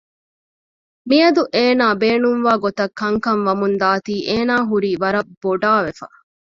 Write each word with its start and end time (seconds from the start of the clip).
މިއަދު 1.09 1.41
އޭނާ 1.55 1.85
ބޭނުންވާ 2.01 2.53
ގޮތަށް 2.63 2.93
ކަންކަން 2.99 3.43
ވަމުންދާތީ 3.47 4.13
އޭނާ 4.29 4.55
ހުރީ 4.69 4.91
ވަރަށް 5.03 5.31
ބޮޑާވެފަ 5.41 6.07